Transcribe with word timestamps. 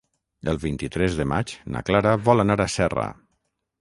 El 0.53 0.57
vint-i-tres 0.63 1.17
de 1.21 1.27
maig 1.33 1.53
na 1.75 1.83
Clara 1.91 2.15
vol 2.31 2.45
anar 2.45 2.59
a 2.67 2.71
Serra. 2.77 3.09